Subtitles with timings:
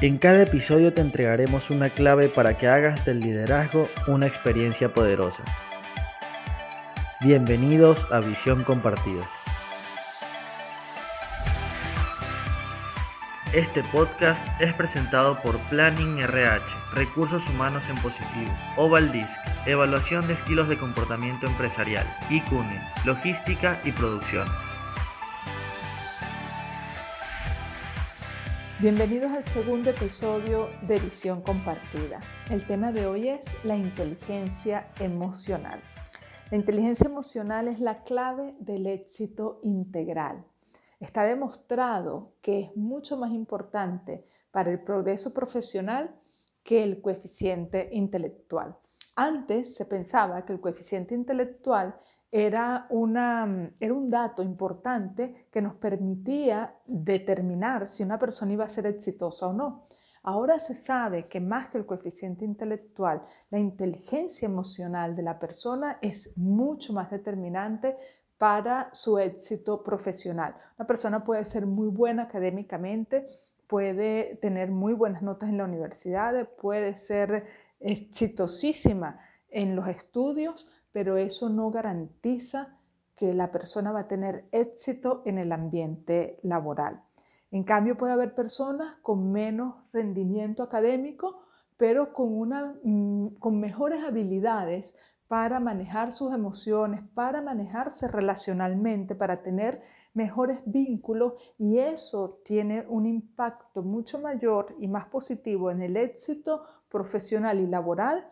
[0.00, 5.44] En cada episodio te entregaremos una clave para que hagas del liderazgo una experiencia poderosa.
[7.20, 9.30] Bienvenidos a Visión Compartida.
[13.52, 16.64] Este podcast es presentado por Planning RH,
[16.94, 23.92] Recursos Humanos en Positivo, Oval Disc, Evaluación de Estilos de Comportamiento Empresarial, ICUNE, Logística y
[23.92, 24.48] Producción.
[28.84, 32.20] Bienvenidos al segundo episodio de Visión Compartida.
[32.50, 35.80] El tema de hoy es la inteligencia emocional.
[36.50, 40.44] La inteligencia emocional es la clave del éxito integral.
[41.00, 46.14] Está demostrado que es mucho más importante para el progreso profesional
[46.62, 48.76] que el coeficiente intelectual.
[49.16, 51.96] Antes se pensaba que el coeficiente intelectual
[52.36, 58.68] era, una, era un dato importante que nos permitía determinar si una persona iba a
[58.68, 59.86] ser exitosa o no.
[60.24, 65.98] Ahora se sabe que más que el coeficiente intelectual, la inteligencia emocional de la persona
[66.02, 67.96] es mucho más determinante
[68.36, 70.56] para su éxito profesional.
[70.76, 73.26] Una persona puede ser muy buena académicamente,
[73.68, 77.46] puede tener muy buenas notas en la universidad, puede ser
[77.78, 79.20] exitosísima
[79.50, 82.78] en los estudios, pero eso no garantiza
[83.16, 87.02] que la persona va a tener éxito en el ambiente laboral.
[87.50, 91.42] En cambio, puede haber personas con menos rendimiento académico,
[91.76, 94.94] pero con, una, mm, con mejores habilidades
[95.26, 103.06] para manejar sus emociones, para manejarse relacionalmente, para tener mejores vínculos y eso tiene un
[103.06, 108.28] impacto mucho mayor y más positivo en el éxito profesional y laboral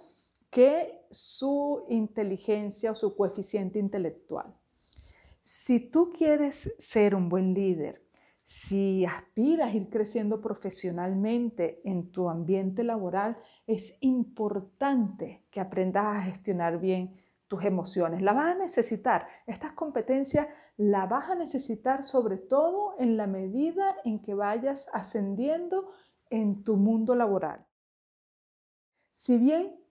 [0.52, 4.54] que su inteligencia o su coeficiente intelectual.
[5.42, 8.04] Si tú quieres ser un buen líder,
[8.46, 16.20] si aspiras a ir creciendo profesionalmente en tu ambiente laboral, es importante que aprendas a
[16.20, 17.16] gestionar bien
[17.48, 18.20] tus emociones.
[18.20, 19.26] La vas a necesitar.
[19.46, 25.90] Estas competencias las vas a necesitar sobre todo en la medida en que vayas ascendiendo
[26.28, 27.66] en tu mundo laboral.
[29.12, 29.81] Si bien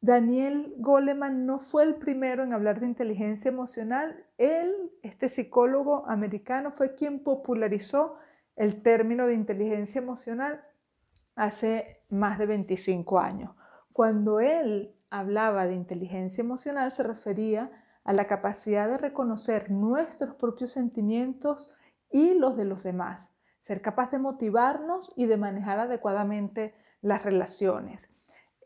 [0.00, 4.24] Daniel Goleman no fue el primero en hablar de inteligencia emocional.
[4.38, 8.16] Él, este psicólogo americano, fue quien popularizó
[8.56, 10.62] el término de inteligencia emocional
[11.34, 13.54] hace más de 25 años.
[13.92, 17.70] Cuando él hablaba de inteligencia emocional se refería
[18.04, 21.70] a la capacidad de reconocer nuestros propios sentimientos
[22.10, 28.08] y los de los demás, ser capaz de motivarnos y de manejar adecuadamente las relaciones.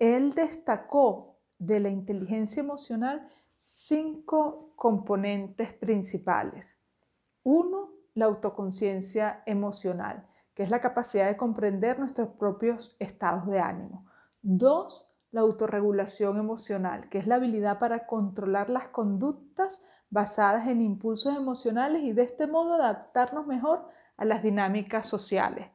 [0.00, 3.28] Él destacó de la inteligencia emocional
[3.58, 6.78] cinco componentes principales.
[7.42, 14.06] Uno, la autoconciencia emocional, que es la capacidad de comprender nuestros propios estados de ánimo.
[14.40, 21.36] Dos, la autorregulación emocional, que es la habilidad para controlar las conductas basadas en impulsos
[21.36, 25.68] emocionales y de este modo adaptarnos mejor a las dinámicas sociales.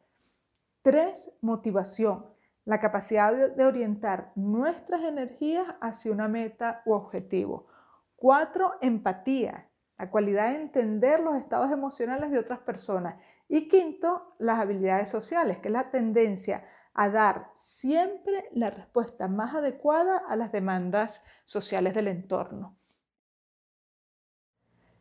[0.82, 2.35] Tres, motivación,
[2.66, 7.68] la capacidad de orientar nuestras energías hacia una meta u objetivo.
[8.16, 13.22] Cuatro, empatía, la cualidad de entender los estados emocionales de otras personas.
[13.48, 16.66] Y quinto, las habilidades sociales, que es la tendencia
[16.96, 22.78] a dar siempre la respuesta más adecuada a las demandas sociales del entorno.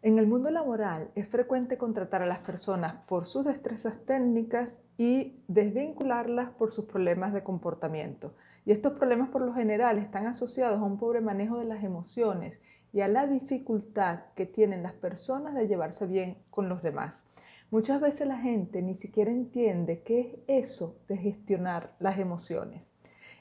[0.05, 5.43] En el mundo laboral es frecuente contratar a las personas por sus destrezas técnicas y
[5.49, 8.35] desvincularlas por sus problemas de comportamiento.
[8.67, 12.61] Y estos problemas por lo general están asociados a un pobre manejo de las emociones
[12.93, 17.25] y a la dificultad que tienen las personas de llevarse bien con los demás.
[17.71, 22.93] Muchas veces la gente ni siquiera entiende qué es eso de gestionar las emociones.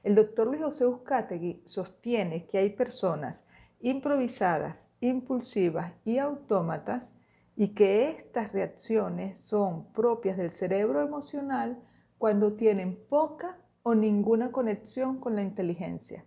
[0.02, 3.44] El doctor Luis José Uzcategui sostiene que hay personas
[3.84, 7.14] improvisadas, impulsivas y autómatas
[7.58, 11.78] y que estas reacciones son propias del cerebro emocional
[12.18, 16.24] cuando tienen poca o ninguna conexión con la inteligencia.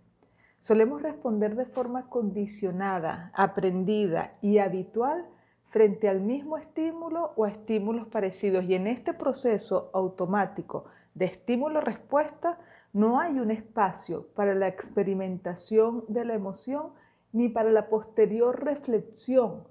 [0.59, 5.25] Solemos responder de forma condicionada, aprendida y habitual
[5.65, 10.85] frente al mismo estímulo o a estímulos parecidos y en este proceso automático
[11.15, 12.59] de estímulo-respuesta
[12.93, 16.91] no hay un espacio para la experimentación de la emoción
[17.31, 19.67] ni para la posterior reflexión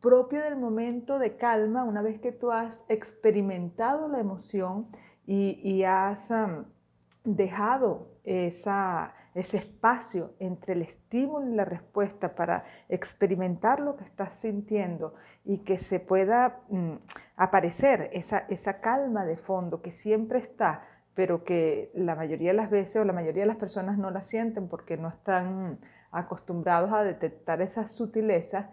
[0.00, 4.88] propia del momento de calma una vez que tú has experimentado la emoción
[5.26, 6.30] y, has
[7.24, 8.70] dejado ese
[9.34, 15.14] espacio entre el estímulo y la respuesta para experimentar lo que estás sintiendo
[15.44, 16.94] y que se pueda mm,
[17.36, 20.82] aparecer esa calma de fondo que siempre está
[21.18, 24.22] pero que la mayoría de las veces o la mayoría de las personas no la
[24.22, 28.66] sienten porque no están acostumbrados a detectar esas sutilezas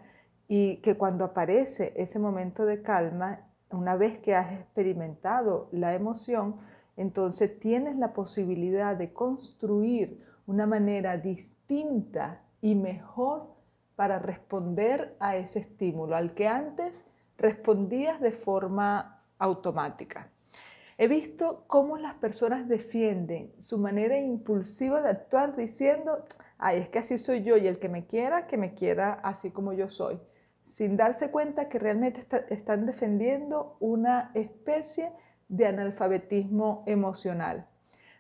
[0.48, 3.42] y que cuando aparece ese momento de calma,
[3.72, 6.58] una vez que has experimentado la emoción,
[6.98, 13.54] entonces tienes la posibilidad de construir una manera distinta y mejor
[13.96, 17.04] para responder a ese estímulo, al que antes
[17.38, 20.30] respondías de forma automática.
[20.98, 26.24] He visto cómo las personas defienden su manera impulsiva de actuar diciendo,
[26.58, 29.52] ay, es que así soy yo y el que me quiera, que me quiera así
[29.52, 30.20] como yo soy,
[30.64, 35.12] sin darse cuenta que realmente están defendiendo una especie
[35.48, 37.68] de analfabetismo emocional.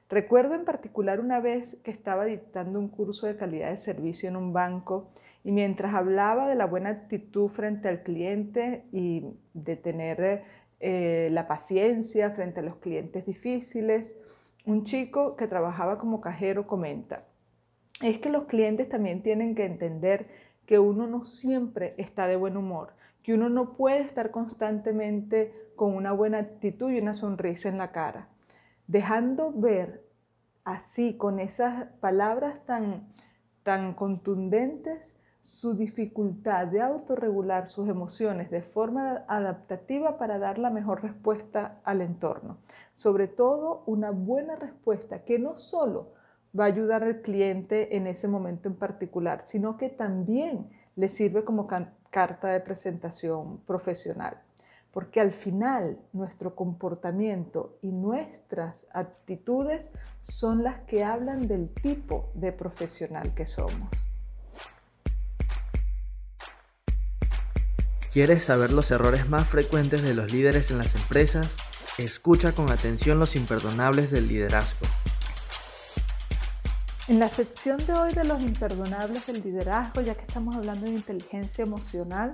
[0.07, 4.35] Recuerdo en particular una vez que estaba dictando un curso de calidad de servicio en
[4.35, 5.09] un banco
[5.43, 10.43] y mientras hablaba de la buena actitud frente al cliente y de tener
[10.79, 14.15] eh, la paciencia frente a los clientes difíciles,
[14.65, 17.25] un chico que trabajaba como cajero comenta,
[18.01, 20.27] es que los clientes también tienen que entender
[20.65, 22.93] que uno no siempre está de buen humor,
[23.23, 27.91] que uno no puede estar constantemente con una buena actitud y una sonrisa en la
[27.91, 28.27] cara,
[28.87, 30.05] dejando ver
[30.63, 33.07] así, con esas palabras tan,
[33.63, 41.03] tan contundentes, su dificultad de autorregular sus emociones de forma adaptativa para dar la mejor
[41.03, 42.57] respuesta al entorno.
[42.93, 46.13] Sobre todo una buena respuesta que no solo
[46.57, 51.43] va a ayudar al cliente en ese momento en particular, sino que también le sirve
[51.43, 54.41] como carta de presentación profesional.
[54.91, 59.91] Porque al final nuestro comportamiento y nuestras actitudes
[60.21, 63.89] son las que hablan del tipo de profesional que somos.
[68.13, 71.57] ¿Quieres saber los errores más frecuentes de los líderes en las empresas?
[71.97, 74.85] Escucha con atención los imperdonables del liderazgo.
[77.07, 80.93] En la sección de hoy de los imperdonables del liderazgo, ya que estamos hablando de
[80.93, 82.31] inteligencia emocional,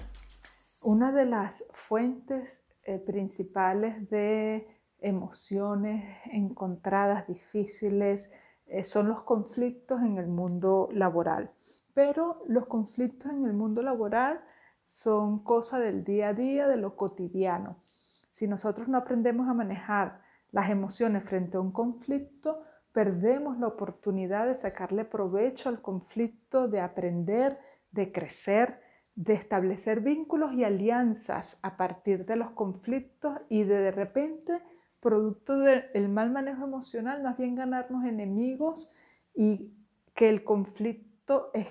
[0.79, 4.65] una de las fuentes eh, principales de
[4.99, 8.31] emociones encontradas difíciles
[8.65, 11.51] eh, son los conflictos en el mundo laboral.
[11.93, 14.41] Pero los conflictos en el mundo laboral
[14.85, 17.83] son cosas del día a día, de lo cotidiano.
[18.29, 20.21] Si nosotros no aprendemos a manejar
[20.51, 26.79] las emociones frente a un conflicto, perdemos la oportunidad de sacarle provecho al conflicto, de
[26.79, 27.59] aprender,
[27.91, 28.81] de crecer,
[29.15, 34.61] de establecer vínculos y alianzas a partir de los conflictos y de de repente,
[34.99, 38.93] producto del mal manejo emocional, más bien ganarnos enemigos
[39.33, 39.73] y
[40.13, 41.67] que el conflicto es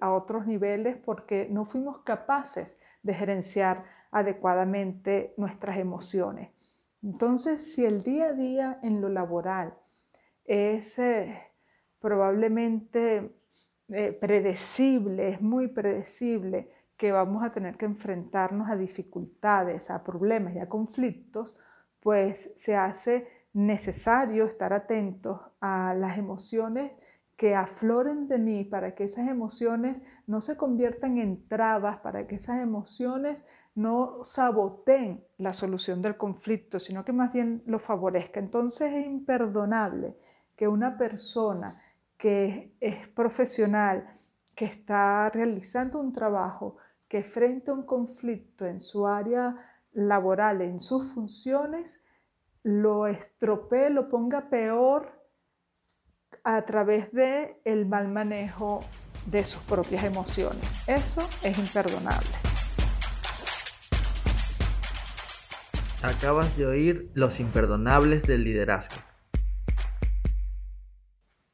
[0.00, 6.50] a otros niveles porque no fuimos capaces de gerenciar adecuadamente nuestras emociones.
[7.02, 9.74] Entonces, si el día a día en lo laboral
[10.48, 10.96] es
[12.00, 13.38] probablemente
[13.88, 20.54] eh, predecible, es muy predecible que vamos a tener que enfrentarnos a dificultades, a problemas
[20.54, 21.56] y a conflictos,
[22.00, 26.92] pues se hace necesario estar atentos a las emociones
[27.36, 32.34] que afloren de mí para que esas emociones no se conviertan en trabas, para que
[32.34, 33.44] esas emociones
[33.76, 38.40] no saboteen la solución del conflicto, sino que más bien lo favorezca.
[38.40, 40.16] Entonces es imperdonable
[40.58, 41.80] que una persona
[42.16, 44.12] que es profesional,
[44.56, 49.54] que está realizando un trabajo, que frente a un conflicto en su área
[49.92, 52.02] laboral, en sus funciones,
[52.64, 55.22] lo estropee, lo ponga peor
[56.42, 58.80] a través de el mal manejo
[59.26, 60.88] de sus propias emociones.
[60.88, 62.30] Eso es imperdonable.
[66.02, 69.07] Acabas de oír los imperdonables del liderazgo.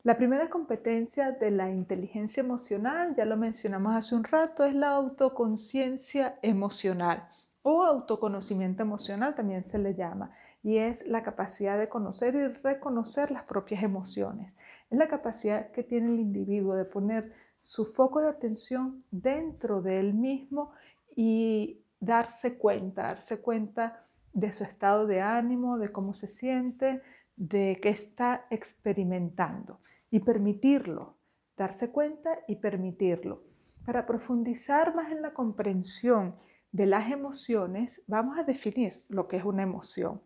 [0.05, 4.91] La primera competencia de la inteligencia emocional, ya lo mencionamos hace un rato, es la
[4.91, 7.27] autoconciencia emocional
[7.63, 10.31] o autoconocimiento emocional también se le llama,
[10.63, 14.53] y es la capacidad de conocer y reconocer las propias emociones.
[14.91, 20.01] Es la capacidad que tiene el individuo de poner su foco de atención dentro de
[20.01, 20.73] él mismo
[21.17, 27.01] y darse cuenta, darse cuenta de su estado de ánimo, de cómo se siente,
[27.37, 29.81] de qué está experimentando
[30.11, 31.17] y permitirlo,
[31.57, 33.43] darse cuenta y permitirlo.
[33.85, 36.37] Para profundizar más en la comprensión
[36.73, 40.21] de las emociones, vamos a definir lo que es una emoción.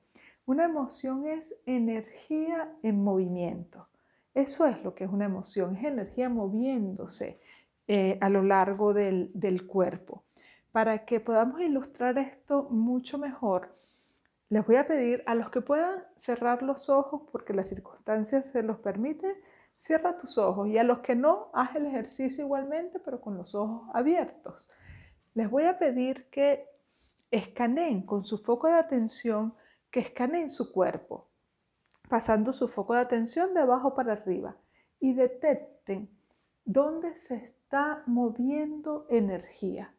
[0.47, 3.89] Una emoción es energía en movimiento.
[4.33, 7.41] Eso es lo que es una emoción, es energía moviéndose
[7.87, 10.25] eh, a lo largo del, cuerpo.
[10.73, 13.75] Para que podamos ilustrar esto mucho mejor,
[14.51, 18.63] Les voy a pedir a los que puedan cerrar los ojos porque las circunstancias se
[18.63, 19.35] los permiten,
[19.79, 23.55] cierra tus ojos y a los que no, haz el ejercicio igualmente pero con los
[23.55, 24.69] ojos abiertos.
[25.35, 26.67] Les voy a pedir que
[27.31, 29.55] escaneen con su foco de atención,
[29.91, 31.29] que escaneen su cuerpo,
[32.09, 34.57] pasando su foco de atención de abajo para arriba
[34.99, 36.11] y detecten
[36.65, 39.95] dónde se está moviendo energía.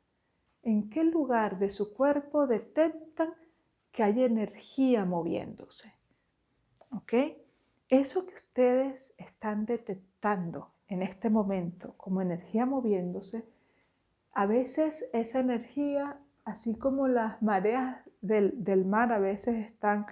[0.61, 3.33] ¿En qué lugar de su cuerpo detectan
[3.91, 5.93] que hay energía moviéndose.
[6.91, 7.13] ¿Ok?
[7.89, 13.45] Eso que ustedes están detectando en este momento como energía moviéndose,
[14.31, 20.05] a veces esa energía, así como las mareas del, mar a veces están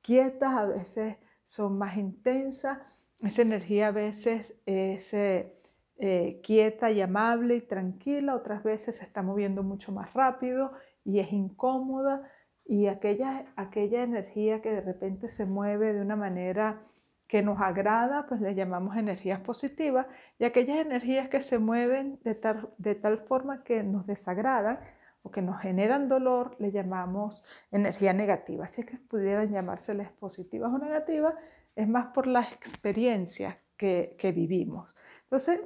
[0.00, 2.78] quietas, a veces son más intensas,
[3.20, 5.54] esa energía a veces es eh,
[5.98, 10.72] eh, quieta y amable y tranquila, otras veces se está moviendo mucho más rápido
[11.04, 12.28] y es incómoda
[12.64, 16.82] y aquella, aquella energía que de repente se mueve de una manera
[17.32, 20.06] que nos agrada, pues le llamamos energías positivas,
[20.38, 24.80] y aquellas energías que se mueven de tal, de tal forma que nos desagradan
[25.22, 28.66] o que nos generan dolor, le llamamos energía negativa.
[28.66, 31.32] Si es que pudieran llamárseles positivas o negativas,
[31.74, 34.94] es más por las experiencias que, que vivimos.
[35.22, 35.62] Entonces,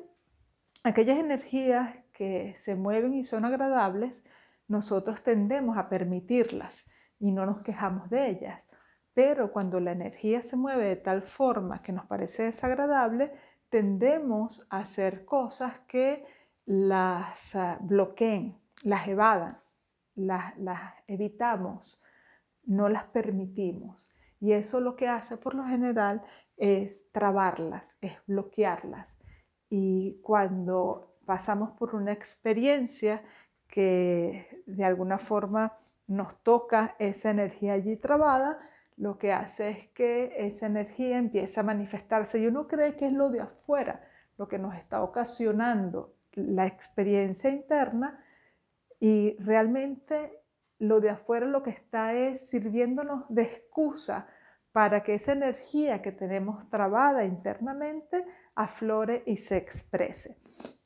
[0.84, 4.22] aquellas energías que se mueven y son agradables,
[4.68, 6.84] nosotros tendemos a permitirlas
[7.18, 8.62] y no nos quejamos de ellas.
[9.16, 13.32] Pero cuando la energía se mueve de tal forma que nos parece desagradable,
[13.70, 16.22] tendemos a hacer cosas que
[16.66, 19.58] las ah, bloqueen, las evadan,
[20.16, 22.02] las, las evitamos,
[22.64, 24.06] no las permitimos.
[24.38, 26.22] Y eso lo que hace por lo general
[26.58, 29.16] es trabarlas, es bloquearlas.
[29.70, 33.22] Y cuando pasamos por una experiencia
[33.66, 35.72] que de alguna forma
[36.06, 38.58] nos toca esa energía allí trabada,
[38.96, 43.12] lo que hace es que esa energía empieza a manifestarse y uno cree que es
[43.12, 44.02] lo de afuera
[44.38, 48.22] lo que nos está ocasionando la experiencia interna
[49.00, 50.42] y realmente
[50.78, 54.26] lo de afuera lo que está es sirviéndonos de excusa
[54.72, 60.36] para que esa energía que tenemos trabada internamente aflore y se exprese.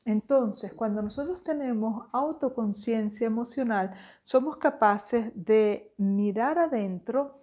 [0.05, 7.40] Entonces, cuando nosotros tenemos autoconciencia emocional, somos capaces de mirar adentro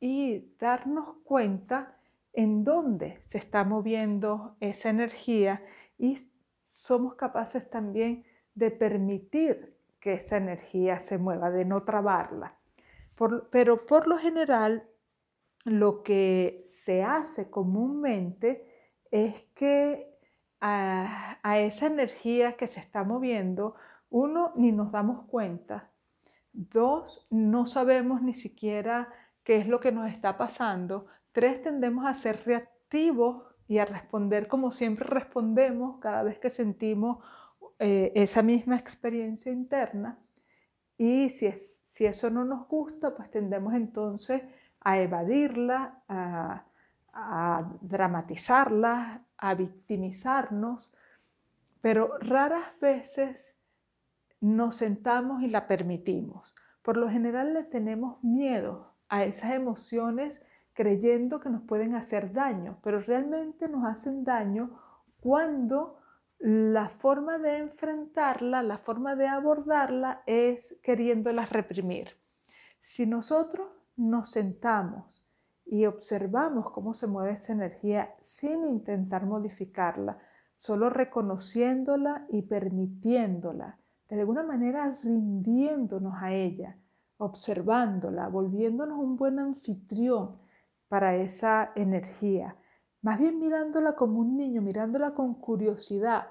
[0.00, 1.96] y darnos cuenta
[2.32, 5.64] en dónde se está moviendo esa energía
[5.96, 6.16] y
[6.60, 8.24] somos capaces también
[8.54, 12.56] de permitir que esa energía se mueva, de no trabarla.
[13.50, 14.88] pero por lo general,
[15.64, 18.66] lo que se hace comúnmente
[19.10, 20.18] es que
[20.60, 23.74] a, esa energía que se está moviendo,
[24.10, 25.90] uno, ni nos damos cuenta.
[26.52, 29.12] Dos, no sabemos ni siquiera
[29.48, 31.06] qué es lo que nos está pasando.
[31.32, 37.24] Tres, tendemos a ser reactivos y a responder como siempre respondemos cada vez que sentimos
[37.78, 40.18] eh, esa misma experiencia interna.
[40.98, 44.42] Y si, es, si eso no nos gusta, pues tendemos entonces
[44.80, 50.94] a evadirla, a dramatizarla, a victimizarnos,
[51.80, 53.54] pero raras veces
[54.42, 56.54] nos sentamos y la permitimos.
[56.82, 62.78] Por lo general le tenemos miedo a esas emociones creyendo que nos pueden hacer daño,
[62.82, 64.78] pero realmente nos hacen daño
[65.20, 65.98] cuando
[66.38, 72.10] la forma de enfrentarla, la forma de abordarla es queriéndolas reprimir.
[72.80, 75.26] Si nosotros nos sentamos
[75.66, 80.18] y observamos cómo se mueve esa energía sin intentar modificarla,
[80.54, 86.78] solo reconociéndola y permitiéndola, de alguna manera rindiéndonos a ella,
[87.18, 90.38] observándola, volviéndonos un buen anfitrión
[90.88, 92.56] para esa energía,
[93.02, 96.28] más bien mirándola como un niño, mirándola con curiosidad,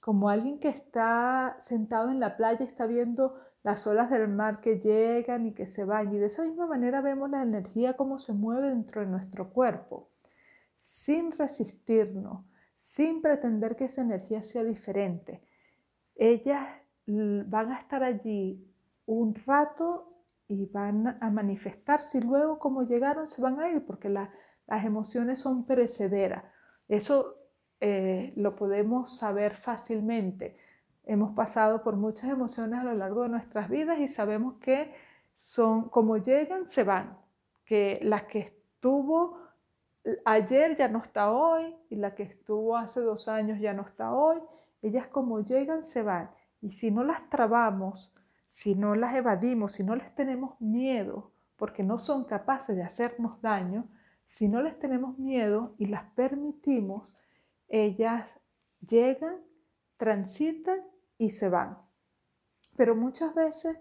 [0.00, 4.80] como alguien que está sentado en la playa está viendo las olas del mar que
[4.80, 6.12] llegan y que se van.
[6.12, 10.10] Y de esa misma manera vemos la energía como se mueve dentro de nuestro cuerpo,
[10.74, 12.46] sin resistirnos,
[12.76, 15.42] sin pretender que esa energía sea diferente.
[16.14, 16.66] Ellas
[17.06, 18.66] van a estar allí
[19.14, 24.08] un rato y van a manifestarse y luego como llegaron se van a ir porque
[24.08, 26.44] las emociones son perecederas.
[26.88, 27.36] Eso
[27.80, 30.56] eh, lo podemos saber fácilmente
[31.04, 34.94] Hemos pasado por muchas emociones a lo largo de nuestras vidas y sabemos que
[35.34, 37.18] son como llegan, se van.
[37.64, 39.38] Que la que estuvo
[40.24, 44.12] ayer ya no está hoy y la que estuvo hace dos años ya no está
[44.12, 44.38] hoy.
[44.82, 46.30] Ellas como llegan, se van.
[46.60, 48.14] Y si no las trabamos,
[48.50, 53.40] si no las evadimos, si no les tenemos miedo, porque no son capaces de hacernos
[53.40, 53.88] daño,
[54.26, 57.16] si no les tenemos miedo y las permitimos,
[57.68, 58.38] ellas
[58.86, 59.36] llegan,
[59.96, 60.80] transitan
[61.18, 61.78] y se van.
[62.76, 63.76] Pero muchas veces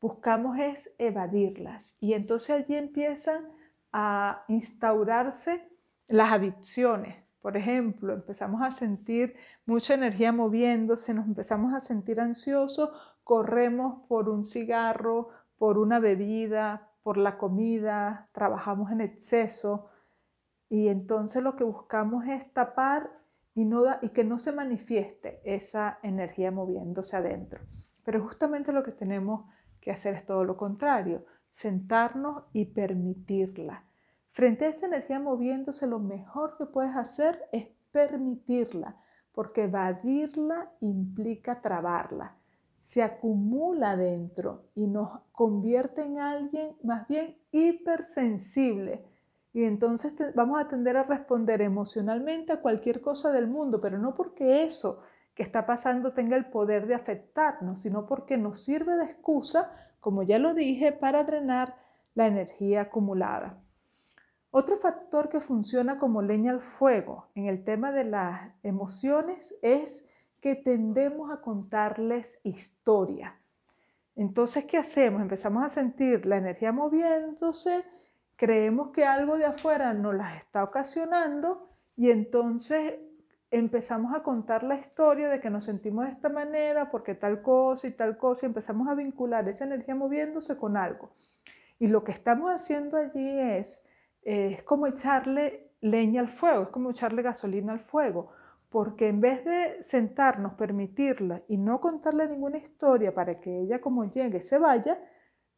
[0.00, 3.48] buscamos es evadirlas y entonces allí empiezan
[3.92, 5.68] a instaurarse
[6.08, 7.16] las adicciones.
[7.40, 12.90] Por ejemplo, empezamos a sentir mucha energía moviéndose, nos empezamos a sentir ansiosos,
[13.22, 19.88] corremos por un cigarro, por una bebida, por la comida, trabajamos en exceso
[20.68, 23.10] y entonces lo que buscamos es tapar
[23.54, 23.68] y,
[24.02, 27.60] y que no se manifieste esa energía moviéndose adentro.
[28.04, 29.46] Pero justamente lo que tenemos
[29.80, 33.87] que hacer es todo lo contrario, sentarnos y permitirla.
[34.30, 38.96] Frente a esa energía moviéndose, lo mejor que puedes hacer es permitirla,
[39.32, 42.36] porque evadirla implica trabarla.
[42.78, 49.04] Se acumula dentro y nos convierte en alguien más bien hipersensible.
[49.52, 54.14] Y entonces vamos a tender a responder emocionalmente a cualquier cosa del mundo, pero no
[54.14, 55.00] porque eso
[55.34, 59.70] que está pasando tenga el poder de afectarnos, sino porque nos sirve de excusa,
[60.00, 61.76] como ya lo dije, para drenar
[62.14, 63.62] la energía acumulada.
[64.58, 70.04] Otro factor que funciona como leña al fuego en el tema de las emociones es
[70.40, 73.38] que tendemos a contarles historia.
[74.16, 75.22] Entonces, ¿qué hacemos?
[75.22, 77.84] Empezamos a sentir la energía moviéndose,
[78.34, 82.94] creemos que algo de afuera nos las está ocasionando y entonces
[83.52, 87.86] empezamos a contar la historia de que nos sentimos de esta manera porque tal cosa
[87.86, 91.12] y tal cosa y empezamos a vincular esa energía moviéndose con algo.
[91.78, 93.82] Y lo que estamos haciendo allí es,
[94.28, 98.30] es como echarle leña al fuego, es como echarle gasolina al fuego,
[98.68, 104.04] porque en vez de sentarnos, permitirla y no contarle ninguna historia para que ella como
[104.04, 105.02] llegue se vaya,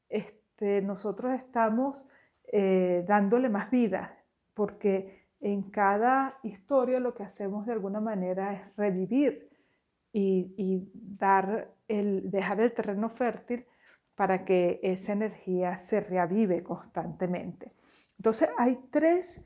[0.08, 2.08] este, nosotros estamos
[2.52, 4.16] eh, dándole más vida,
[4.54, 9.50] porque en cada historia lo que hacemos de alguna manera es revivir
[10.12, 13.64] y, dar el, dejar el terreno fértil
[14.14, 17.72] para que esa energía se reavive constantemente.
[18.20, 19.42] Entonces hay tres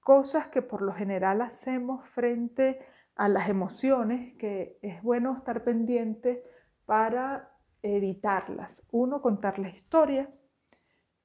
[0.00, 2.80] cosas que por lo general hacemos frente
[3.14, 6.42] a las emociones que es bueno estar pendiente
[6.86, 7.52] para
[7.82, 8.82] evitarlas.
[8.90, 10.30] Uno, contar la historia.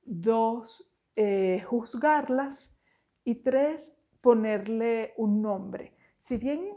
[0.04, 2.70] Dos, eh, juzgarlas.
[3.24, 5.96] Y tres, ponerle un nombre.
[6.18, 6.74] Si bien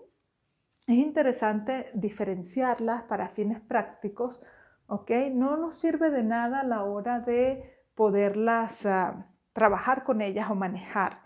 [0.86, 4.46] es interesante diferenciarlas para fines prácticos,
[4.86, 5.10] ¿ok?
[5.32, 10.54] No nos sirve de nada a la hora de poderlas ah, trabajar con ellas o
[10.54, 11.22] manejar.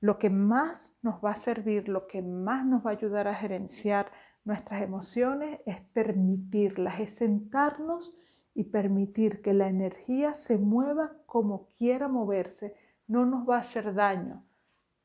[0.00, 3.34] Lo que más nos va a servir, lo que más nos va a ayudar a
[3.34, 4.12] gerenciar
[4.44, 8.16] nuestras emociones es permitirlas, es sentarnos
[8.54, 12.76] y permitir que la energía se mueva como quiera moverse.
[13.08, 14.44] No nos va a hacer daño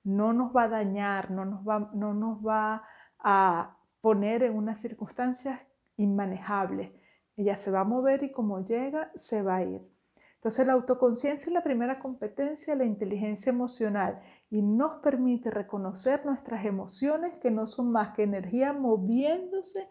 [0.03, 2.83] no nos va a dañar, no nos va, no nos va
[3.19, 5.59] a poner en unas circunstancias
[5.97, 6.91] inmanejables.
[7.35, 9.81] Ella se va a mover y como llega, se va a ir.
[10.39, 16.25] Entonces la autoconciencia es la primera competencia de la inteligencia emocional y nos permite reconocer
[16.25, 19.89] nuestras emociones que no son más que energía moviéndose,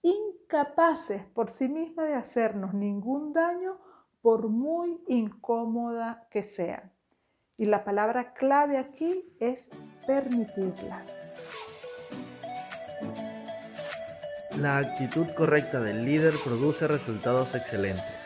[0.00, 3.78] incapaces por sí misma de hacernos ningún daño
[4.22, 6.90] por muy incómoda que sean.
[7.58, 9.68] Y la palabra clave aquí es
[10.06, 11.20] permitirlas.
[14.56, 18.21] La actitud correcta del líder produce resultados excelentes.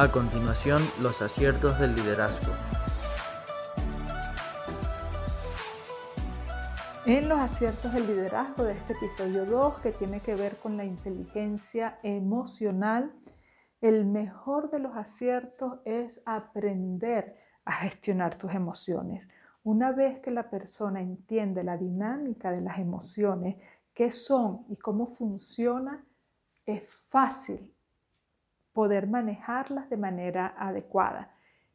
[0.00, 2.52] A continuación, los aciertos del liderazgo.
[7.04, 10.84] En los aciertos del liderazgo de este episodio 2, que tiene que ver con la
[10.84, 13.12] inteligencia emocional,
[13.80, 17.34] el mejor de los aciertos es aprender
[17.64, 19.28] a gestionar tus emociones.
[19.64, 23.56] Una vez que la persona entiende la dinámica de las emociones,
[23.92, 26.04] qué son y cómo funcionan,
[26.64, 27.74] es fácil
[28.78, 31.34] poder manejarlas de manera adecuada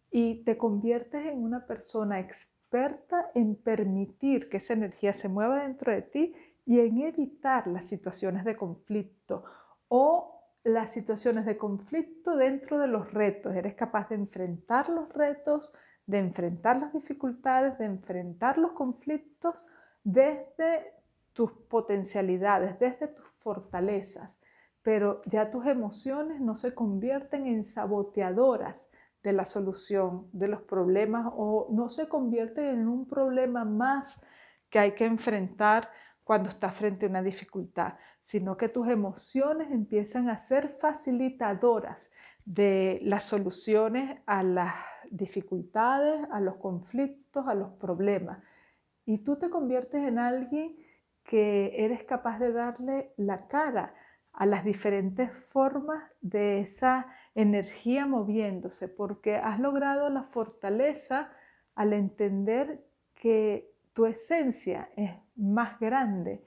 [0.10, 5.92] y te conviertes en una persona experta en permitir que esa energía se mueva dentro
[5.92, 6.34] de ti
[6.66, 9.44] y en evitar las situaciones de conflicto
[9.90, 13.54] o las situaciones de conflicto dentro de los retos.
[13.54, 15.74] Eres capaz de enfrentar los retos,
[16.06, 19.66] de enfrentar las dificultades, de enfrentar los conflictos
[20.06, 20.94] desde
[21.34, 24.40] tus potencialidades, desde tus fortalezas.
[24.84, 28.90] Pero ya tus emociones no se convierten en saboteadoras
[29.24, 34.20] de la solución de los problemas o no se convierten en un problema más
[34.70, 35.90] que hay que enfrentar
[36.24, 42.12] cuando estás frente a una dificultad, sino que tus emociones empiezan a ser facilitadoras
[42.46, 44.74] de las soluciones a las
[45.10, 48.44] dificultades, a los conflictos, a los problemas.
[49.06, 50.76] Y tú te conviertes en alguien
[51.24, 53.94] que eres capaz de darle la cara
[54.34, 61.32] a las diferentes formas de esa energía moviéndose, porque has logrado la fortaleza
[61.76, 66.44] al entender que tu esencia es más grande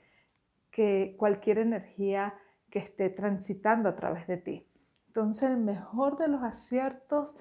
[0.71, 2.35] que cualquier energía
[2.71, 4.69] que esté transitando a través de ti.
[5.07, 7.37] Entonces el mejor de los aciertos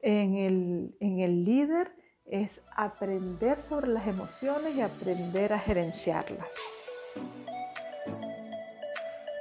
[0.00, 1.92] en el, en el líder
[2.24, 6.46] es aprender sobre las emociones y aprender a gerenciarlas.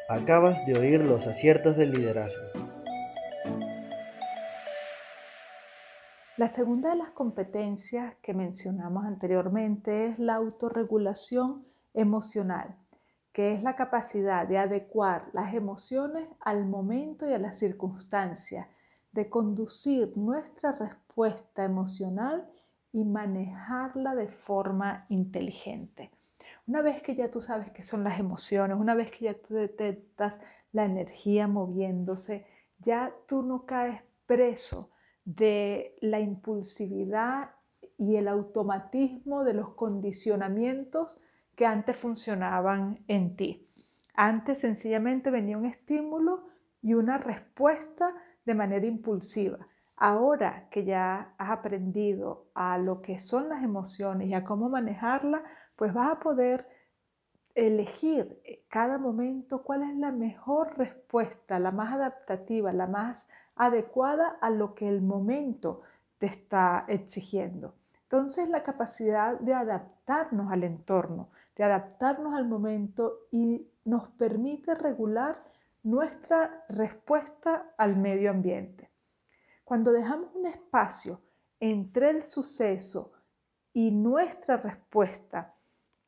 [0.10, 2.42] Acabas de oír los aciertos del liderazgo.
[6.38, 12.78] La segunda de las competencias que mencionamos anteriormente es la autorregulación emocional,
[13.34, 18.66] que es la capacidad de adecuar las emociones al momento y a las circunstancias,
[19.12, 22.50] de conducir nuestra respuesta emocional
[22.94, 26.17] y manejarla de forma inteligente.
[26.68, 29.54] Una vez que ya tú sabes qué son las emociones, una vez que ya tú
[29.54, 30.42] detectas
[30.74, 32.46] la energía moviéndose,
[32.80, 34.92] ya tú no caes preso
[35.24, 37.52] de la impulsividad
[37.98, 41.22] y el automatismo de los condicionamientos
[41.56, 43.70] que antes funcionaban en ti.
[44.14, 46.48] Antes sencillamente venía un estímulo
[46.82, 48.14] y una respuesta
[48.46, 49.68] de manera impulsiva.
[49.98, 55.42] Ahora que ya has aprendido a lo que son las emociones y a cómo manejarlas,
[55.76, 56.68] pues vas a poder
[57.56, 64.38] elegir eh, cada momento cuál es la mejor respuesta, la más adaptativa, la más adecuada
[64.40, 65.82] a lo que el momento
[66.20, 67.74] te está exigiendo.
[68.04, 75.44] Entonces la capacidad de adaptarnos al entorno, de adaptarnos al momento y nos permite regular
[75.82, 78.87] nuestra respuesta al medio ambiente.
[79.68, 81.20] Cuando dejamos un espacio
[81.60, 83.12] entre el suceso
[83.74, 85.56] y nuestra respuesta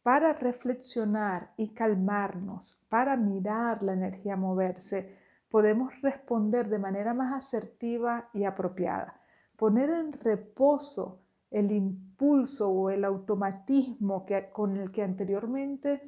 [0.02, 5.13] para reflexionar y calmarnos, para mirar la energía moverse,
[5.50, 9.19] podemos responder de manera más asertiva y apropiada.
[9.58, 11.19] Poner en reposo
[11.52, 16.02] el impulso o el automatismo que, con el que anteriormente,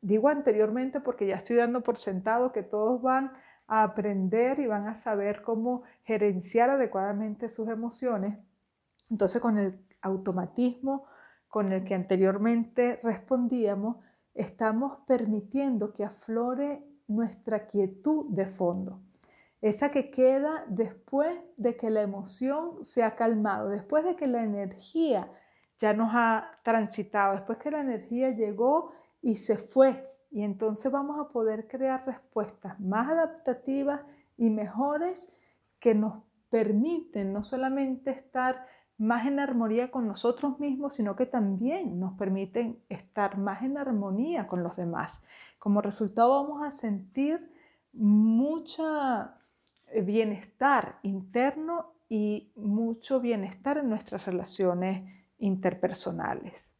[0.00, 3.32] digo anteriormente porque ya estoy dando por sentado que todos van
[3.66, 8.38] a aprender y van a saber cómo gerenciar adecuadamente sus emociones.
[9.10, 11.06] Entonces, con el automatismo
[11.54, 13.98] con el que anteriormente respondíamos,
[14.34, 19.00] estamos permitiendo que aflore nuestra quietud de fondo.
[19.60, 24.42] Esa que queda después de que la emoción se ha calmado, después de que la
[24.42, 25.30] energía
[25.78, 28.90] ya nos ha transitado, después que la energía llegó
[29.22, 34.00] y se fue y entonces vamos a poder crear respuestas más adaptativas
[34.36, 35.28] y mejores
[35.78, 38.66] que nos permiten no solamente estar
[38.98, 44.48] más en armonía con nosotros mismos, sino que también nos permiten estar más en armonía
[44.48, 45.20] con los demás.
[45.60, 47.48] Como resultado vamos a sentir
[47.92, 48.82] mucho
[49.86, 56.73] eh, bienestar interno y mucho bienestar en nuestras relaciones interpersonales.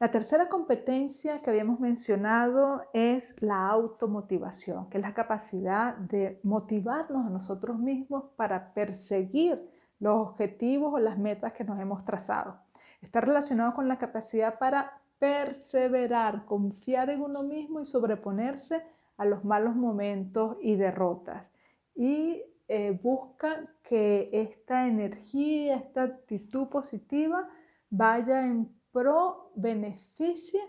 [0.00, 7.26] La tercera competencia que habíamos mencionado es la automotivación, que es la capacidad de motivarnos
[7.26, 9.60] a nosotros mismos para perseguir
[9.98, 12.58] los objetivos o las metas que nos hemos trazado.
[13.02, 18.82] Está relacionado con la capacidad para perseverar, confiar en uno mismo y sobreponerse
[19.18, 21.52] a los malos momentos y derrotas.
[21.94, 27.50] Y eh, busca que esta energía, esta actitud positiva
[27.90, 30.60] vaya en pro beneficie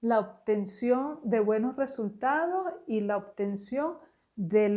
[0.00, 3.98] la obtención de buenos resultados y la obtención
[4.36, 4.68] de,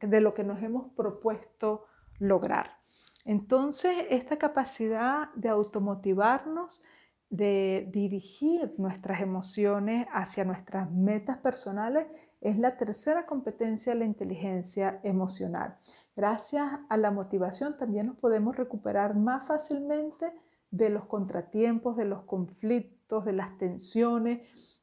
[0.00, 1.84] de lo que nos hemos propuesto
[2.18, 2.78] lograr.
[3.24, 6.82] Entonces, esta capacidad de automotivarnos,
[7.30, 12.06] de dirigir nuestras emociones hacia nuestras metas personales,
[12.40, 15.76] es la tercera competencia de la inteligencia emocional.
[16.16, 20.32] Gracias a la motivación también nos podemos recuperar más fácilmente
[20.70, 24.40] de los contratiempos, de los conflictos, de las tensiones.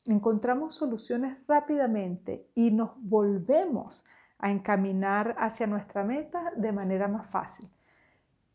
[0.07, 4.03] Encontramos soluciones rápidamente y nos volvemos
[4.39, 7.69] a encaminar hacia nuestra meta de manera más fácil,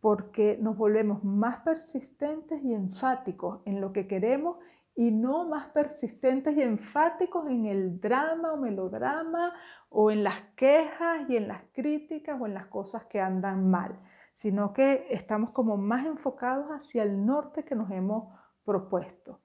[0.00, 4.58] porque nos volvemos más persistentes y enfáticos en lo que queremos
[4.94, 9.54] y no más persistentes y enfáticos en el drama o melodrama
[9.88, 13.98] o en las quejas y en las críticas o en las cosas que andan mal
[14.40, 18.32] sino que estamos como más enfocados hacia el norte que nos hemos
[18.64, 19.38] propuesto.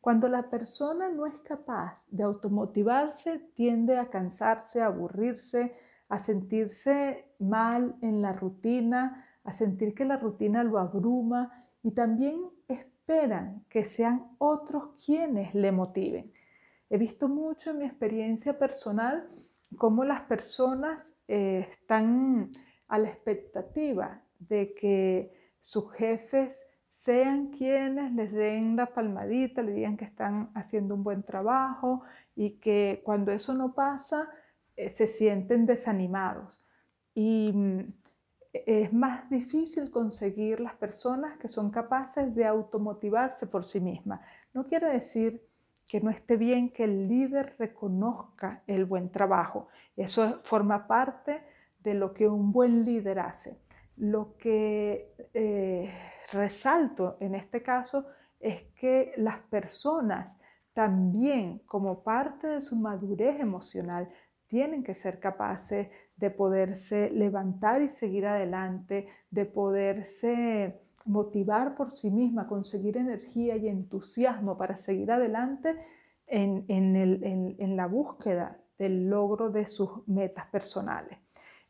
[0.00, 5.74] Cuando la persona no es capaz de automotivarse, tiende a cansarse, a aburrirse,
[6.08, 12.48] a sentirse mal en la rutina, a sentir que la rutina lo abruma y también
[12.68, 16.32] esperan que sean otros quienes le motiven.
[16.88, 19.26] He visto mucho en mi experiencia personal
[19.76, 22.52] cómo las personas eh, están
[22.86, 29.96] a la expectativa de que sus jefes sean quienes les den la palmadita, le digan
[29.96, 32.02] que están haciendo un buen trabajo
[32.34, 34.28] y que cuando eso no pasa
[34.76, 36.64] eh, se sienten desanimados.
[37.14, 37.80] Y mm,
[38.52, 44.20] es más difícil conseguir las personas que son capaces de automotivarse por sí mismas.
[44.52, 45.46] No quiere decir
[45.86, 49.68] que no esté bien que el líder reconozca el buen trabajo.
[49.96, 51.42] Eso forma parte
[51.80, 53.58] de lo que un buen líder hace.
[53.98, 55.92] Lo que eh,
[56.32, 58.06] resalto en este caso
[58.40, 60.36] es que las personas
[60.72, 64.08] también como parte de su madurez emocional
[64.46, 72.10] tienen que ser capaces de poderse levantar y seguir adelante, de poderse motivar por sí
[72.10, 75.76] misma, conseguir energía y entusiasmo para seguir adelante
[76.26, 81.18] en, la búsqueda del logro de sus metas personales.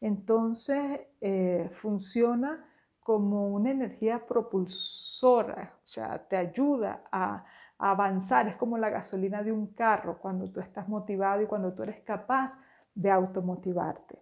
[0.01, 2.65] Entonces, eh, funciona
[3.01, 7.45] como una energía propulsora, o sea, te ayuda a,
[7.81, 11.85] avanzar, es como la gasolina de un carro cuando tú estás motivado y cuando tú
[11.85, 12.59] eres capaz
[12.93, 14.21] de automotivarte.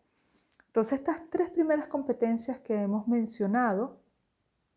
[0.67, 3.99] Entonces, estas tres primeras competencias que hemos mencionado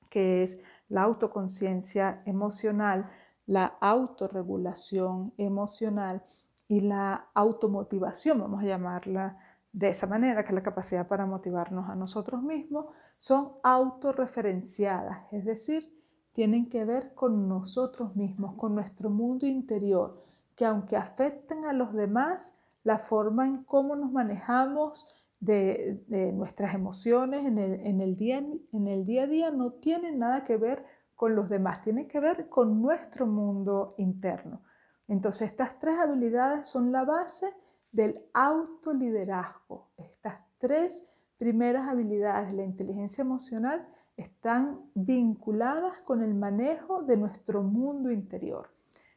[0.10, 3.10] que es la autoconciencia emocional,
[3.46, 6.24] la autorregulación emocional
[6.68, 9.38] y la automotivación, vamos a llamarla
[9.72, 15.96] de esa manera, que la capacidad para motivarnos a nosotros mismos, son autorreferenciadas, es decir,
[16.34, 20.24] tienen que ver con nosotros mismos, con nuestro mundo interior,
[20.56, 25.08] que aunque afecten a los demás, la forma en cómo nos manejamos,
[25.40, 27.58] de, nuestras emociones en
[28.02, 31.82] el, día, en el día a día no tienen nada que ver con los demás,
[31.82, 34.64] tienen que ver con nuestro mundo interno.
[35.08, 37.54] Entonces estas tres habilidades son la base
[37.92, 39.90] del autoliderazgo.
[39.98, 41.04] Estas tres
[41.38, 48.70] primeras habilidades de la inteligencia emocional están vinculadas con el manejo de nuestro mundo interior,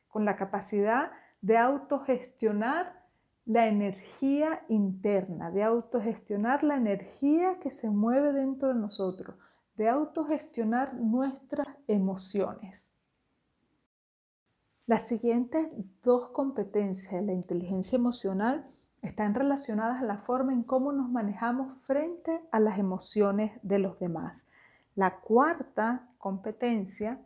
[0.08, 3.02] con la capacidad de autogestionar
[3.44, 9.36] la energía interna, de autogestionar la energía que se mueve dentro de nosotros,
[9.74, 12.91] de autogestionar nuestras emociones.
[14.86, 15.68] Las siguientes
[16.02, 18.66] dos competencias de la inteligencia emocional
[19.00, 23.98] están relacionadas a la forma en cómo nos manejamos frente a las emociones de los
[23.98, 24.46] demás.
[24.94, 27.20] La cuarta competencia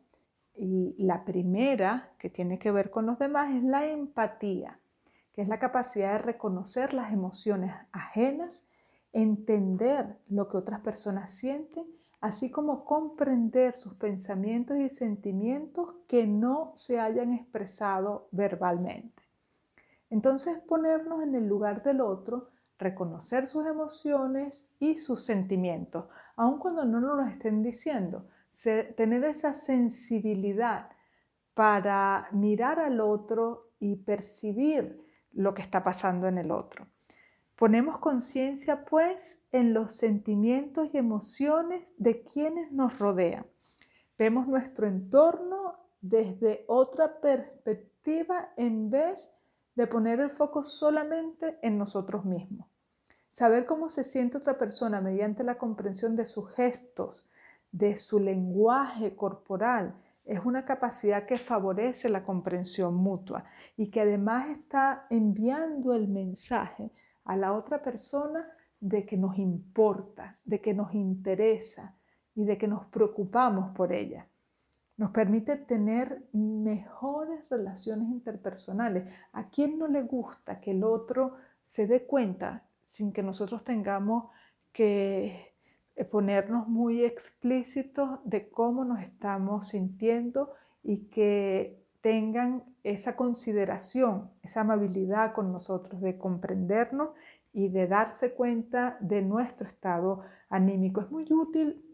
[0.55, 4.79] y la primera que tiene que ver con los demás es la empatía
[5.37, 8.65] que es la capacidad de reconocer las emociones ajenas,
[9.13, 11.85] entender lo que otras personas sienten,
[12.21, 19.23] así como comprender sus pensamientos y sentimientos que no se hayan expresado verbalmente.
[20.11, 26.85] Entonces ponernos en el lugar del otro, reconocer sus emociones y sus sentimientos, aun cuando
[26.85, 28.29] no nos lo estén diciendo,
[28.97, 30.91] tener esa sensibilidad
[31.55, 35.03] para mirar al otro y percibir
[35.33, 36.87] lo que está pasando en el otro.
[37.57, 43.47] Ponemos conciencia pues en los sentimientos y emociones de quienes nos rodean.
[44.19, 49.31] Vemos nuestro entorno desde otra perspectiva en vez
[49.75, 52.69] de poner el foco solamente en nosotros mismos.
[53.31, 57.27] Saber cómo se siente otra persona mediante la comprensión de sus gestos,
[57.73, 59.95] de su lenguaje corporal,
[60.27, 63.45] es una capacidad que favorece la comprensión mutua
[63.79, 66.91] y que además está enviando el mensaje
[67.27, 68.49] a la otra persona
[68.81, 71.95] de que nos importa, de que nos interesa
[72.35, 74.27] y de que nos preocupamos por ella.
[74.97, 79.13] Nos permite tener mejores relaciones interpersonales.
[79.33, 84.31] ¿A quién no le gusta que el otro se dé cuenta sin que nosotros tengamos
[84.73, 85.55] que
[85.97, 94.61] eh, ponernos muy explícitos de cómo nos estamos sintiendo y que tengan esa consideración, esa
[94.61, 97.11] amabilidad con nosotros, de comprendernos
[97.53, 101.01] y de darse cuenta de nuestro estado anímico.
[101.01, 101.85] Es muy útil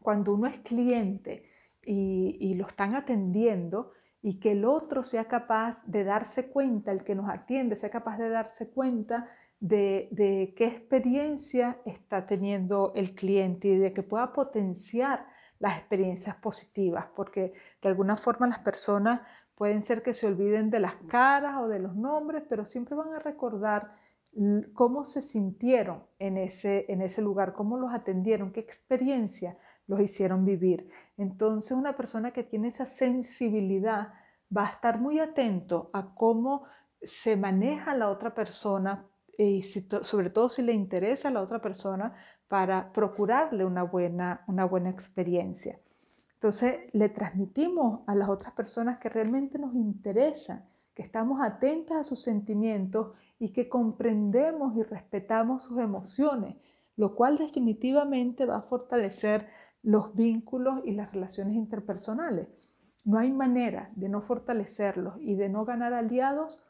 [0.00, 1.44] cuando uno es cliente
[1.84, 3.92] y, lo están atendiendo
[4.22, 8.16] y que el otro sea capaz de darse cuenta, el que nos atiende sea capaz
[8.16, 9.28] de darse cuenta
[9.60, 15.26] de, qué experiencia está teniendo el cliente y de que pueda potenciar
[15.58, 19.20] las experiencias positivas, porque de alguna forma las personas
[19.62, 23.14] pueden ser que se olviden de las caras o de los nombres, pero siempre van
[23.14, 23.94] a recordar
[24.72, 30.44] cómo se sintieron en ese, en ese lugar, cómo los atendieron, qué experiencia los hicieron
[30.44, 30.90] vivir.
[31.16, 34.14] Entonces una persona que tiene esa sensibilidad
[34.50, 36.64] va a estar muy atento a cómo
[37.00, 39.06] se maneja la otra persona
[39.38, 42.16] y sobre todo si le interesa a la otra persona
[42.48, 45.78] para procurarle una buena, una buena experiencia.
[46.42, 52.02] Entonces le transmitimos a las otras personas que realmente nos interesa, que estamos atentas a
[52.02, 56.56] sus sentimientos y que comprendemos y respetamos sus emociones,
[56.96, 59.46] lo cual definitivamente va a fortalecer
[59.84, 62.48] los vínculos y las relaciones interpersonales.
[63.04, 66.66] No hay manera de no fortalecerlos y de no ganar aliados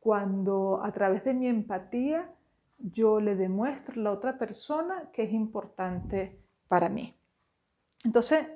[0.00, 2.30] cuando a través de mi empatía
[2.76, 7.14] yo le demuestro a la otra persona que es importante para mí.
[8.04, 8.48] Entonces,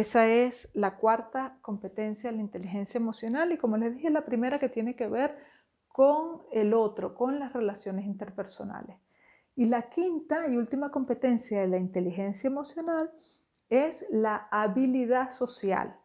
[0.00, 4.58] esa es la cuarta competencia de la inteligencia emocional y como les dije, la primera
[4.58, 5.38] que tiene que ver
[5.88, 8.98] con el otro, con las relaciones interpersonales.
[9.54, 13.10] Y la quinta y última competencia de la inteligencia emocional
[13.70, 15.98] es la habilidad social.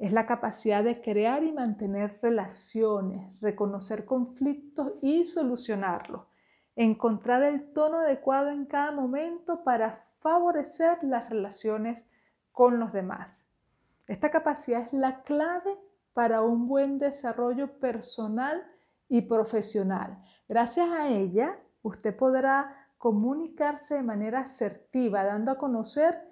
[0.00, 6.26] Es la capacidad de crear y mantener relaciones, reconocer conflictos y solucionarlos.
[6.74, 12.04] Encontrar el tono adecuado en cada momento para favorecer las relaciones
[12.52, 13.46] con los demás.
[14.06, 15.76] Esta capacidad es la clave
[16.12, 18.62] para un buen desarrollo personal
[19.08, 20.22] y profesional.
[20.48, 26.30] Gracias a ella, usted podrá comunicarse de manera asertiva, dando a conocer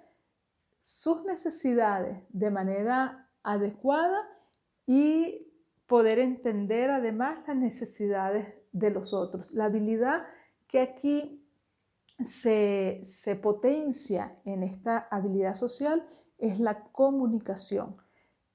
[0.79, 4.27] sus necesidades de manera adecuada
[4.85, 5.51] y
[5.87, 9.51] poder entender además las necesidades de los otros.
[9.51, 10.25] La habilidad
[10.67, 11.40] que aquí
[12.25, 13.01] se,
[13.41, 16.05] potencia en esta habilidad social
[16.37, 17.93] es la comunicación,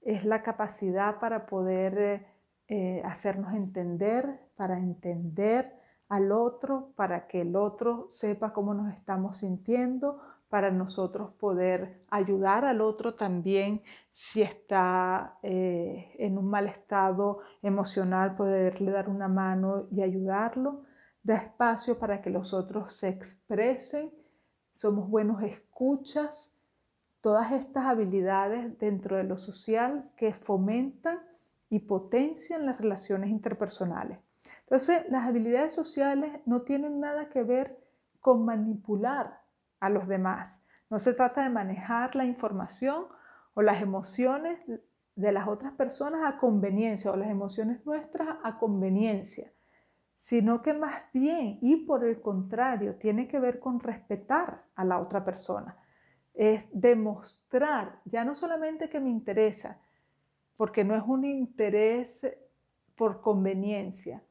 [0.00, 2.26] es la capacidad para poder
[2.68, 5.72] eh, hacernos entender, para entender
[6.09, 12.64] al otro, para que el otro sepa cómo nos estamos sintiendo, para nosotros poder ayudar
[12.64, 19.87] al otro también si está eh, en un mal estado emocional, poderle dar una mano
[19.90, 20.85] y ayudarlo.
[21.27, 24.15] Da espacio para que los otros se expresen.
[24.71, 26.55] Somos buenos escuchas.
[27.21, 31.19] Todas estas habilidades dentro de lo social que fomentan
[31.69, 34.21] y potencian las relaciones interpersonales.
[34.61, 37.77] Entonces, las habilidades sociales no tienen nada que ver
[38.21, 39.43] con manipular
[39.81, 40.61] a los demás.
[40.91, 43.07] No se trata de manejar la información
[43.55, 44.61] o las emociones
[45.17, 49.53] de las otras personas a conveniencia o las emociones nuestras a conveniencia,
[50.16, 54.98] sino que más bien y por el contrario tiene que ver con respetar a la
[54.98, 55.76] otra persona.
[56.35, 59.81] Es demostrar ya no solamente que me interesa,
[60.57, 62.26] porque no es un interés
[62.96, 64.22] por conveniencia,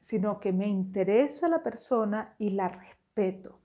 [0.00, 3.60] sino que me interesa la persona y la respeto.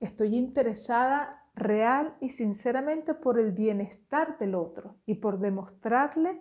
[0.00, 6.40] Estoy interesada real y sinceramente por el bienestar del otro y por demostrarle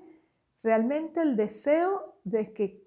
[0.61, 2.83] realmente el deseo de que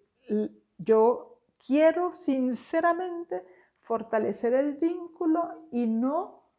[0.78, 1.29] yo
[1.64, 3.44] quiero sinceramente
[3.78, 6.50] fortalecer el vínculo y no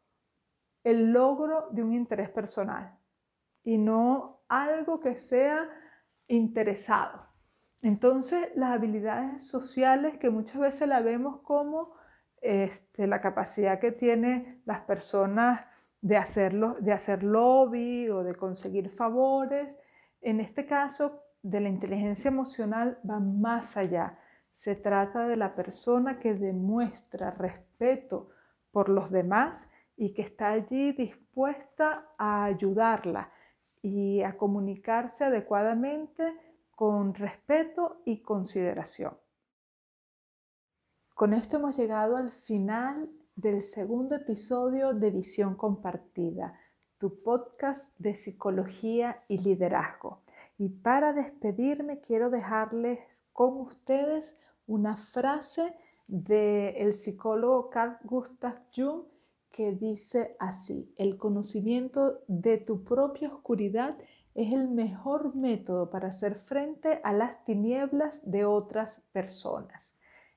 [0.83, 2.97] el logro de un interés personal
[3.63, 5.69] y no algo que sea
[6.27, 7.27] interesado.
[7.81, 11.93] Entonces, las habilidades sociales que muchas veces la vemos como
[12.41, 15.65] este, la capacidad que tienen las personas
[16.01, 19.77] de, hacerlo, de hacer lobby o de conseguir favores.
[20.21, 24.19] En este caso, de la inteligencia emocional va más allá.
[24.53, 28.29] Se trata de la persona que demuestra respeto
[28.71, 33.31] por los demás y que está allí dispuesta a ayudarla
[33.81, 36.35] y a comunicarse adecuadamente
[36.71, 39.17] con respeto y consideración.
[41.13, 46.59] Con esto hemos llegado al final del segundo episodio de Visión Compartida,
[47.01, 50.21] tu podcast de psicología y liderazgo.
[50.59, 52.99] Y para despedirme quiero dejarles
[53.33, 54.37] con ustedes
[54.67, 55.73] una frase
[56.05, 59.05] del psicólogo Carl Gustav Jung
[59.49, 63.97] que dice así, el conocimiento de tu propia oscuridad
[64.35, 69.95] es el mejor método para hacer frente a las tinieblas de otras personas.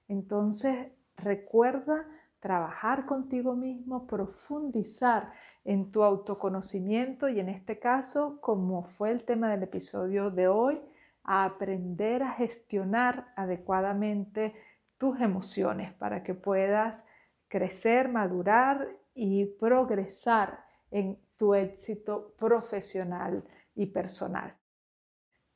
[0.09, 2.09] Entonces, recuerda
[2.41, 5.33] trabajar contigo mismo, profundizar
[5.65, 10.81] en tu autoconocimiento y en este caso, como fue el tema del episodio de hoy,
[11.25, 14.55] a aprender a gestionar adecuadamente
[14.99, 17.05] tus emociones para que puedas
[17.49, 23.45] crecer, madurar y progresar en tu éxito profesional
[23.75, 24.55] y personal.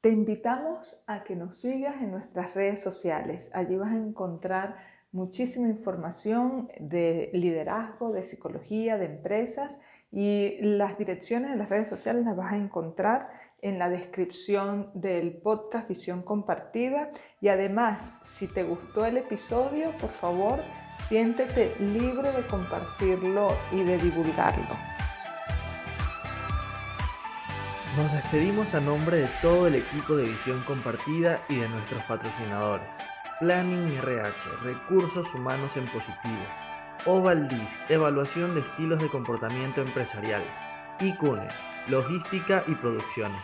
[0.01, 3.51] Te invitamos a que nos sigas en nuestras redes sociales.
[3.53, 4.77] Allí vas a encontrar
[5.13, 9.79] muchísima información de liderazgo, de psicología, de empresas
[10.11, 13.29] y las direcciones de las redes sociales las vas a encontrar
[13.61, 17.11] en la descripción del podcast Visión Compartida.
[17.41, 20.63] Y además, si te gustó el episodio, por favor,
[21.09, 24.77] siéntete libre de compartirlo y de divulgarlo.
[27.97, 32.87] Nos despedimos a nombre de todo el equipo de Visión Compartida y de nuestros patrocinadores.
[33.41, 36.68] Planning RH, Recursos Humanos en Positivo.
[37.11, 40.43] Oval Disc, Evaluación de Estilos de Comportamiento Empresarial.
[41.01, 41.49] ICUNE,
[41.89, 43.41] Logística y Producciones.